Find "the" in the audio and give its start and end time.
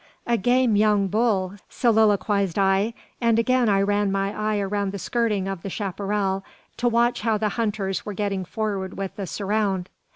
4.93-4.97, 5.61-5.69, 7.37-7.49, 9.15-9.27